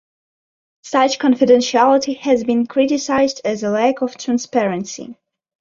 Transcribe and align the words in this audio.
Such 0.81 1.19
confidentiality 1.19 2.17
has 2.21 2.43
been 2.43 2.65
criticized 2.65 3.39
as 3.45 3.61
a 3.61 3.69
lack 3.69 4.01
of 4.01 4.17
transparency. 4.17 5.15